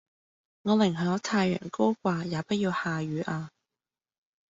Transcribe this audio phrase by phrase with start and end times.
[0.63, 3.51] 我寧可太陽高掛也不要下雨呀！